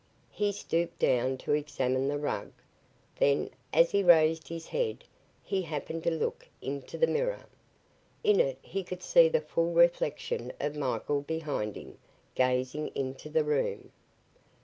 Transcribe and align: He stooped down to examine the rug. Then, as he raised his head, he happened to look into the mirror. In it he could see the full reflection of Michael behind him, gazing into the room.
He 0.31 0.51
stooped 0.51 0.97
down 0.97 1.37
to 1.45 1.53
examine 1.53 2.07
the 2.07 2.17
rug. 2.17 2.53
Then, 3.19 3.51
as 3.71 3.91
he 3.91 4.01
raised 4.03 4.47
his 4.47 4.65
head, 4.65 5.03
he 5.43 5.61
happened 5.61 6.03
to 6.05 6.09
look 6.09 6.47
into 6.59 6.97
the 6.97 7.05
mirror. 7.05 7.45
In 8.23 8.39
it 8.39 8.57
he 8.63 8.83
could 8.83 9.03
see 9.03 9.29
the 9.29 9.41
full 9.41 9.73
reflection 9.73 10.53
of 10.59 10.75
Michael 10.75 11.21
behind 11.21 11.75
him, 11.75 11.99
gazing 12.33 12.87
into 12.95 13.29
the 13.29 13.43
room. 13.43 13.91